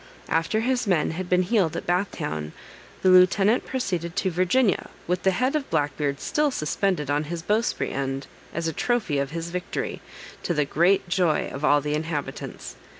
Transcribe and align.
After 0.29 0.61
his 0.61 0.87
men 0.87 1.11
had 1.11 1.29
been 1.29 1.43
healed 1.43 1.77
at 1.77 1.85
Bath 1.85 2.11
town, 2.11 2.53
the 3.03 3.09
lieutenant 3.11 3.67
proceeded 3.67 4.15
to 4.15 4.31
Virginia, 4.31 4.89
with 5.05 5.21
the 5.21 5.29
head 5.29 5.55
of 5.55 5.69
Black 5.69 5.95
Beard 5.95 6.19
still 6.19 6.49
suspended 6.49 7.11
on 7.11 7.25
his 7.25 7.43
bowsprit 7.43 7.91
end, 7.91 8.25
as 8.51 8.67
a 8.67 8.73
trophy 8.73 9.19
of 9.19 9.29
his 9.29 9.51
victory, 9.51 10.01
to 10.41 10.55
the 10.55 10.65
great 10.65 11.07
joy 11.07 11.51
of 11.53 11.63
all 11.63 11.81
the 11.81 11.93
inhabitants. 11.93 12.73